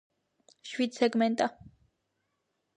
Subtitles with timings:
[0.69, 1.51] შვიდსეგმენტა